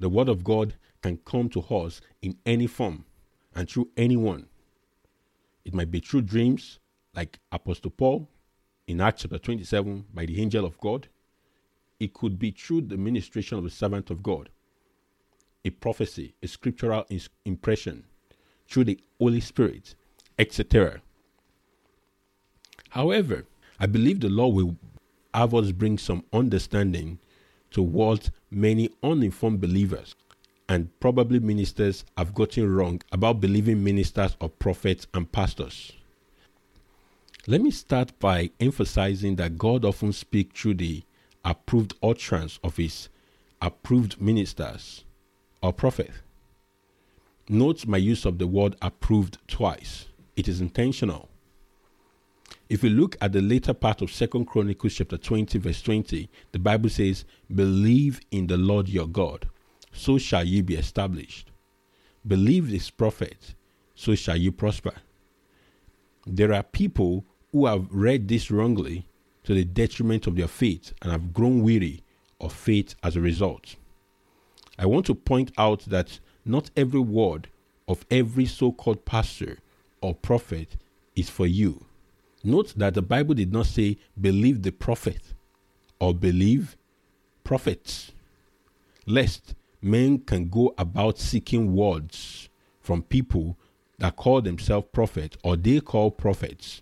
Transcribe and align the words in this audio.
The 0.00 0.08
word 0.08 0.28
of 0.30 0.42
God 0.42 0.74
can 1.02 1.18
come 1.18 1.48
to 1.50 1.60
us 1.60 2.00
in 2.22 2.36
any 2.46 2.66
form 2.66 3.04
and 3.54 3.68
through 3.68 3.90
anyone. 3.96 4.46
It 5.64 5.74
might 5.74 5.90
be 5.90 6.00
through 6.00 6.22
dreams, 6.22 6.80
like 7.14 7.38
Apostle 7.52 7.90
Paul 7.90 8.28
in 8.86 9.00
Acts 9.00 9.22
chapter 9.22 9.38
27 9.38 10.06
by 10.12 10.24
the 10.24 10.40
angel 10.40 10.64
of 10.64 10.78
God. 10.80 11.08
It 12.00 12.14
could 12.14 12.38
be 12.38 12.50
through 12.50 12.82
the 12.82 12.96
ministration 12.96 13.58
of 13.58 13.64
the 13.64 13.70
servant 13.70 14.10
of 14.10 14.22
God, 14.22 14.48
a 15.66 15.70
prophecy, 15.70 16.34
a 16.42 16.48
scriptural 16.48 17.04
impression, 17.44 18.04
through 18.66 18.84
the 18.84 19.00
Holy 19.18 19.40
Spirit, 19.40 19.94
etc. 20.38 21.02
However, 22.88 23.44
I 23.78 23.86
believe 23.86 24.20
the 24.20 24.30
Lord 24.30 24.54
will 24.54 24.76
have 25.34 25.54
us 25.54 25.72
bring 25.72 25.98
some 25.98 26.24
understanding 26.32 27.18
to 27.70 27.82
what 27.82 28.30
many 28.50 28.90
uninformed 29.02 29.60
believers 29.60 30.14
and 30.68 30.88
probably 31.00 31.40
ministers 31.40 32.04
have 32.16 32.32
gotten 32.32 32.72
wrong 32.72 33.00
about 33.10 33.40
believing 33.40 33.82
ministers 33.82 34.36
or 34.40 34.48
prophets 34.48 35.06
and 35.12 35.30
pastors. 35.32 35.92
Let 37.46 37.60
me 37.60 37.70
start 37.70 38.16
by 38.20 38.50
emphasizing 38.60 39.36
that 39.36 39.58
God 39.58 39.84
often 39.84 40.12
speaks 40.12 40.60
through 40.60 40.74
the 40.74 41.02
approved 41.44 41.94
utterance 42.02 42.60
of 42.62 42.76
his 42.76 43.08
approved 43.60 44.20
ministers 44.20 45.04
or 45.62 45.72
prophet. 45.72 46.10
Note 47.48 47.86
my 47.86 47.96
use 47.96 48.24
of 48.24 48.38
the 48.38 48.46
word 48.46 48.76
approved 48.80 49.38
twice. 49.48 50.06
It 50.36 50.46
is 50.46 50.60
intentional. 50.60 51.28
If 52.70 52.84
we 52.84 52.88
look 52.88 53.16
at 53.20 53.32
the 53.32 53.42
later 53.42 53.74
part 53.74 54.00
of 54.00 54.12
Second 54.12 54.44
Chronicles 54.44 54.94
chapter 54.94 55.18
20 55.18 55.58
verse 55.58 55.82
20, 55.82 56.30
the 56.52 56.58
Bible 56.60 56.88
says, 56.88 57.24
"Believe 57.52 58.20
in 58.30 58.46
the 58.46 58.56
Lord 58.56 58.88
your 58.88 59.08
God, 59.08 59.50
so 59.92 60.18
shall 60.18 60.44
ye 60.44 60.62
be 60.62 60.76
established. 60.76 61.50
Believe 62.24 62.70
this 62.70 62.88
prophet, 62.88 63.56
so 63.96 64.14
shall 64.14 64.36
you 64.36 64.52
prosper." 64.52 64.94
There 66.24 66.52
are 66.52 66.62
people 66.62 67.24
who 67.50 67.66
have 67.66 67.88
read 67.90 68.28
this 68.28 68.52
wrongly 68.52 69.08
to 69.42 69.52
the 69.52 69.64
detriment 69.64 70.28
of 70.28 70.36
their 70.36 70.46
faith 70.46 70.92
and 71.02 71.10
have 71.10 71.34
grown 71.34 71.64
weary 71.64 72.04
of 72.40 72.52
faith 72.52 72.94
as 73.02 73.16
a 73.16 73.20
result. 73.20 73.74
I 74.78 74.86
want 74.86 75.06
to 75.06 75.16
point 75.16 75.50
out 75.58 75.86
that 75.86 76.20
not 76.44 76.70
every 76.76 77.00
word 77.00 77.48
of 77.88 78.06
every 78.12 78.46
so 78.46 78.70
called 78.70 79.04
pastor 79.04 79.58
or 80.00 80.14
prophet 80.14 80.76
is 81.16 81.28
for 81.28 81.48
you. 81.48 81.86
Note 82.42 82.74
that 82.76 82.94
the 82.94 83.02
Bible 83.02 83.34
did 83.34 83.52
not 83.52 83.66
say 83.66 83.98
believe 84.18 84.62
the 84.62 84.72
prophet 84.72 85.34
or 85.98 86.14
believe 86.14 86.76
prophets, 87.44 88.12
lest 89.06 89.54
men 89.82 90.18
can 90.18 90.48
go 90.48 90.74
about 90.78 91.18
seeking 91.18 91.74
words 91.74 92.48
from 92.80 93.02
people 93.02 93.56
that 93.98 94.16
call 94.16 94.40
themselves 94.40 94.86
prophets 94.92 95.36
or 95.44 95.56
they 95.56 95.80
call 95.80 96.10
prophets, 96.10 96.80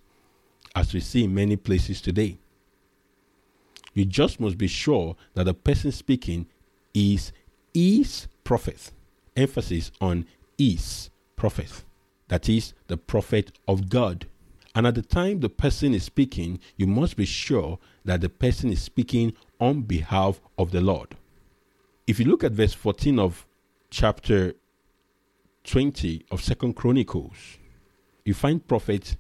as 0.77 0.95
we 0.95 1.01
see 1.01 1.25
in 1.25 1.35
many 1.35 1.57
places 1.57 2.01
today. 2.01 2.39
You 3.95 4.05
just 4.05 4.39
must 4.39 4.57
be 4.57 4.69
sure 4.69 5.17
that 5.35 5.45
the 5.45 5.55
person 5.55 5.91
speaking 5.91 6.47
is 6.95 7.33
is 7.75 8.29
prophet. 8.45 8.93
Emphasis 9.37 9.91
on 10.01 10.27
is 10.57 11.11
prophet. 11.35 11.85
That 12.29 12.49
is 12.49 12.75
the 12.87 12.97
prophet 12.97 13.53
of 13.67 13.89
God. 13.89 14.27
And 14.79 14.87
at 14.87 14.95
the 14.95 15.03
time 15.03 15.41
the 15.41 15.49
person 15.49 15.93
is 15.93 16.05
speaking, 16.05 16.61
you 16.77 16.87
must 16.87 17.17
be 17.17 17.25
sure 17.25 17.81
that 18.05 18.21
the 18.21 18.29
person 18.29 18.71
is 18.71 18.81
speaking 18.81 19.33
on 19.59 19.83
behalf 19.83 20.41
of 20.57 20.71
the 20.71 20.81
Lord. 20.81 21.17
If 22.07 22.21
you 22.21 22.27
look 22.27 22.45
at 22.45 22.53
verse 22.53 22.75
14 22.75 23.19
of 23.19 23.45
chapter 23.91 24.55
20 25.65 26.27
of 26.31 26.41
Second 26.41 26.75
Chronicles, 26.77 27.59
you 28.25 28.35
find 28.35 28.65
prophet 28.69 29.17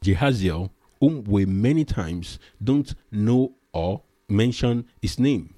Jehaziel, 0.00 0.70
whom 1.00 1.24
we 1.24 1.44
many 1.44 1.84
times 1.84 2.38
don't 2.62 2.94
know 3.10 3.54
or 3.72 4.02
mention 4.28 4.84
his 5.02 5.18
name. 5.18 5.52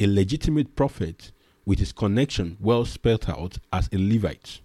A 0.00 0.06
legitimate 0.06 0.74
prophet 0.74 1.32
with 1.66 1.80
his 1.80 1.92
connection 1.92 2.56
well 2.60 2.86
spelled 2.86 3.28
out 3.28 3.58
as 3.74 3.90
a 3.92 3.98
Levite. 3.98 4.62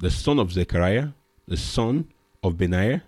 The 0.00 0.10
son 0.10 0.40
of 0.40 0.50
Zechariah, 0.50 1.10
the 1.46 1.56
son 1.56 2.08
of 2.42 2.56
Benaiah, 2.56 3.02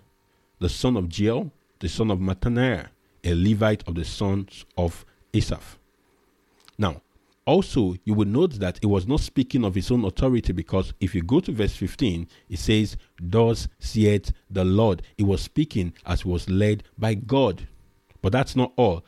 the 0.59 0.69
son 0.69 0.97
of 0.97 1.05
Jeiel, 1.05 1.51
the 1.79 1.89
son 1.89 2.11
of 2.11 2.19
Mattaniah, 2.19 2.87
a 3.23 3.33
Levite 3.33 3.87
of 3.87 3.95
the 3.95 4.05
sons 4.05 4.65
of 4.77 5.05
Asaph. 5.33 5.77
Now, 6.77 7.01
also, 7.45 7.95
you 8.03 8.13
will 8.13 8.27
note 8.27 8.53
that 8.59 8.79
it 8.81 8.85
was 8.85 9.07
not 9.07 9.19
speaking 9.19 9.65
of 9.65 9.75
his 9.75 9.89
own 9.89 10.05
authority 10.05 10.53
because 10.53 10.93
if 10.99 11.15
you 11.15 11.23
go 11.23 11.39
to 11.39 11.51
verse 11.51 11.75
15, 11.75 12.27
it 12.49 12.59
says, 12.59 12.97
Thus 13.19 13.67
saith 13.79 14.31
the 14.49 14.63
Lord. 14.63 15.01
It 15.17 15.23
was 15.23 15.41
speaking 15.41 15.93
as 16.05 16.23
was 16.23 16.49
led 16.49 16.83
by 16.97 17.15
God. 17.15 17.67
But 18.21 18.31
that's 18.31 18.55
not 18.55 18.73
all. 18.75 19.03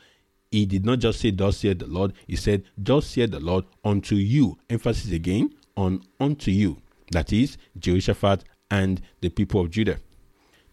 He 0.50 0.66
did 0.66 0.86
not 0.86 1.00
just 1.00 1.20
say, 1.20 1.32
Thus 1.32 1.58
saith 1.58 1.80
the 1.80 1.88
Lord. 1.88 2.14
He 2.28 2.36
said, 2.36 2.64
Thus 2.78 3.06
saith 3.06 3.32
the 3.32 3.40
Lord 3.40 3.66
unto 3.86 4.16
you. 4.16 4.58
Emphasis 4.70 5.12
again 5.12 5.54
on 5.78 6.02
unto 6.20 6.50
you. 6.50 6.82
That 7.12 7.32
is, 7.32 7.58
Jehoshaphat 7.78 8.44
and 8.72 9.02
the 9.22 9.30
people 9.30 9.62
of 9.62 9.70
Judah. 9.70 10.00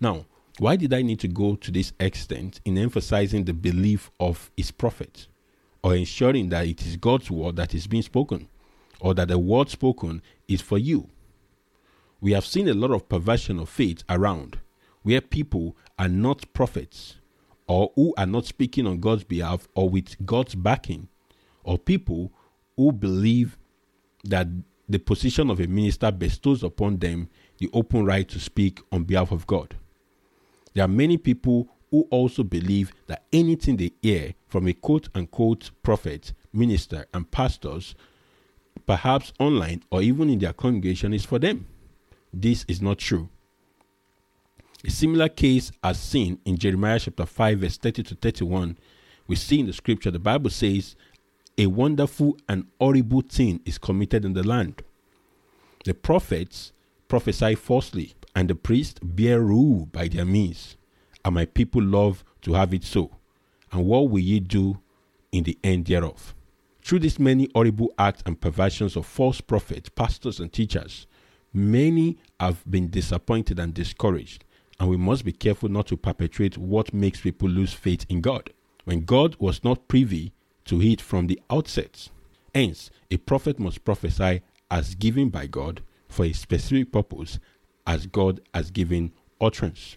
Now, 0.01 0.27
why 0.59 0.77
did 0.77 0.93
I 0.93 1.03
need 1.03 1.21
to 1.21 1.29
go 1.29 1.57
to 1.57 1.71
this 1.71 1.93
extent 2.01 2.61
in 2.65 2.77
emphasizing 2.79 3.45
the 3.45 3.55
belief 3.55 4.11
of 4.19 4.51
his 4.57 4.71
prophet? 4.71 5.29
or 5.83 5.95
ensuring 5.95 6.49
that 6.51 6.67
it 6.67 6.85
is 6.87 6.97
God's 6.97 7.31
word 7.31 7.57
that 7.57 7.75
is 7.75 7.87
being 7.87 8.03
spoken 8.03 8.49
or 9.01 9.15
that 9.15 9.29
the 9.29 9.39
word 9.39 9.71
spoken 9.71 10.23
is 10.49 10.61
for 10.61 10.79
you. 10.79 11.09
We 12.21 12.33
have 12.33 12.45
seen 12.45 12.69
a 12.69 12.75
lot 12.75 12.91
of 12.91 13.09
perversion 13.09 13.59
of 13.59 13.69
faith 13.69 14.05
around 14.09 14.59
where 15.03 15.23
people 15.23 15.77
are 15.99 16.09
not 16.09 16.53
prophets 16.53 17.17
or 17.67 17.93
who 17.95 18.13
are 18.19 18.27
not 18.27 18.45
speaking 18.45 18.87
on 18.87 19.01
God's 19.01 19.25
behalf 19.25 19.69
or 19.75 19.89
with 19.89 20.27
God's 20.27 20.55
backing, 20.55 21.09
or 21.63 21.79
people 21.79 22.33
who 22.77 22.91
believe 22.91 23.57
that 24.25 24.49
the 24.89 24.99
position 24.99 25.51
of 25.51 25.61
a 25.61 25.69
minister 25.69 26.11
bestows 26.11 26.65
upon 26.65 26.99
them 26.99 27.29
the 27.59 27.71
open 27.73 28.05
right 28.05 28.29
to 28.29 28.41
speak 28.41 28.81
on 28.91 29.05
behalf 29.05 29.31
of 29.31 29.47
God. 29.47 29.77
There 30.75 30.85
are 30.85 30.89
many 30.89 31.17
people 31.17 31.69
who 31.91 32.07
also 32.11 32.45
believe 32.45 32.93
that 33.07 33.25
anything 33.33 33.77
they 33.77 33.93
hear 34.01 34.35
from 34.49 34.67
a 34.67 34.73
quote 34.73 35.09
unquote 35.15 35.71
prophet, 35.83 36.33
minister, 36.53 37.07
and 37.13 37.31
pastors, 37.31 37.95
perhaps 38.87 39.33
online 39.39 39.83
or 39.91 40.03
even 40.03 40.31
in 40.31 40.39
their 40.39 40.53
congregation, 40.53 41.13
is 41.13 41.25
for 41.25 41.39
them. 41.39 41.67
This 42.33 42.65
is 42.69 42.81
not 42.81 42.99
true. 42.99 43.29
A 44.85 44.91
similar 44.91 45.29
case 45.29 45.73
as 45.85 46.01
seen 46.01 46.39
in 46.45 46.57
Jeremiah 46.57 46.99
chapter 46.99 47.27
5, 47.27 47.59
verse 47.59 47.77
30 47.77 48.03
to 48.05 48.15
31. 48.15 48.79
We 49.27 49.37
see 49.37 49.61
in 49.61 49.67
the 49.67 49.73
scripture, 49.73 50.11
the 50.11 50.19
Bible 50.19 50.51
says, 50.51 50.97
A 51.59 51.67
wonderful 51.67 52.39
and 52.49 52.67
horrible 52.81 53.21
thing 53.21 53.61
is 53.65 53.77
committed 53.77 54.25
in 54.25 54.33
the 54.33 54.47
land. 54.47 54.83
The 55.85 55.93
prophets 55.93 56.73
prophesy 57.09 57.57
falsely, 57.57 58.15
and 58.35 58.49
the 58.49 58.55
priests 58.55 59.01
bear 59.03 59.41
rule 59.41 59.87
by 59.87 60.09
their 60.09 60.25
means 60.25 60.77
and 61.25 61.35
my 61.35 61.45
people 61.45 61.83
love 61.83 62.25
to 62.43 62.55
have 62.55 62.75
it 62.75 62.85
so. 62.85 63.11
And 63.73 63.87
what 63.87 64.11
will 64.11 64.21
ye 64.21 64.41
do 64.41 64.81
in 65.33 65.45
the 65.45 65.59
end 65.63 65.87
thereof? 65.87 66.35
Through 66.83 67.01
these 67.01 67.19
many 67.19 67.49
horrible 67.55 67.93
acts 67.99 68.23
and 68.27 68.41
perversions 68.41 68.97
of 68.97 69.07
false 69.07 69.41
prophets, 69.41 69.89
pastors, 69.91 70.41
and 70.41 70.53
teachers, 70.53 71.07
many 71.53 72.19
have 72.39 72.69
been 72.69 72.89
disappointed 72.89 73.59
and 73.59 73.75
discouraged, 73.75 74.45
and 74.79 74.89
we 74.89 74.97
must 74.97 75.25
be 75.25 75.33
careful 75.33 75.69
not 75.69 75.87
to 75.89 75.97
perpetrate 75.97 76.57
what 76.57 76.95
makes 76.95 77.21
people 77.21 77.49
lose 77.49 77.73
faith 77.73 78.07
in 78.09 78.21
God, 78.21 78.51
when 78.85 79.05
God 79.05 79.37
was 79.39 79.63
not 79.63 79.89
privy 79.89 80.33
to 80.65 80.81
it 80.81 81.01
from 81.01 81.27
the 81.27 81.41
outset. 81.51 82.09
Hence, 82.55 82.91
a 83.11 83.19
prophet 83.19 83.59
must 83.59 83.85
prophesy 83.85 84.41
as 84.71 84.95
given 84.95 85.29
by 85.29 85.47
God 85.47 85.83
for 86.09 86.25
a 86.25 86.33
specific 86.33 86.91
purpose, 86.91 87.39
as 87.87 88.07
God 88.07 88.41
has 88.55 88.71
given 88.71 89.13
utterance. 89.41 89.89